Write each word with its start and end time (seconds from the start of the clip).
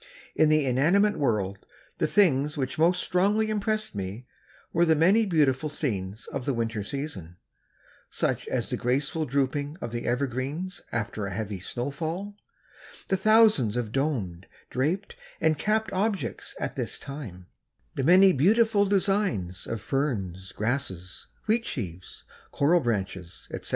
In 0.33 0.49
the 0.49 0.65
inanimate 0.65 1.17
world 1.19 1.63
the 1.99 2.07
things 2.07 2.57
which 2.57 2.79
most 2.79 3.03
strongly 3.03 3.51
impressed 3.51 3.93
me 3.93 4.25
were 4.73 4.83
the 4.83 4.95
many 4.95 5.27
beautiful 5.27 5.69
scenes 5.69 6.25
of 6.25 6.45
the 6.47 6.55
winter 6.55 6.81
season, 6.81 7.37
such 8.09 8.47
as 8.47 8.71
the 8.71 8.77
graceful 8.77 9.27
drooping 9.27 9.77
of 9.79 9.91
the 9.91 10.07
evergreens 10.07 10.81
after 10.91 11.27
a 11.27 11.31
heavy 11.31 11.59
snow 11.59 11.91
fall; 11.91 12.35
the 13.09 13.15
thousands 13.15 13.75
of 13.77 13.91
domed, 13.91 14.47
draped 14.71 15.15
and 15.39 15.59
capped 15.59 15.93
objects 15.93 16.55
at 16.59 16.75
this 16.75 16.97
time; 16.97 17.45
the 17.93 18.01
many 18.01 18.33
beautiful 18.33 18.87
designs 18.87 19.67
of 19.67 19.81
ferns, 19.81 20.51
grasses, 20.51 21.27
wheat 21.45 21.63
sheaves, 21.63 22.23
coral 22.49 22.79
branches, 22.79 23.47
etc. 23.51 23.69